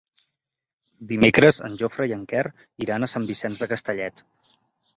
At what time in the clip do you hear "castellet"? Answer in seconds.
3.77-4.27